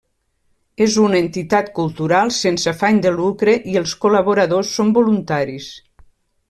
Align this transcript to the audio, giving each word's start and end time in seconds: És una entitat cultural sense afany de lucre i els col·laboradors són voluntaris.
És 0.85 0.95
una 1.07 1.19
entitat 1.23 1.69
cultural 1.75 2.33
sense 2.39 2.73
afany 2.73 3.03
de 3.07 3.13
lucre 3.19 3.57
i 3.75 3.79
els 3.83 3.95
col·laboradors 4.07 4.77
són 4.81 4.95
voluntaris. 5.01 5.75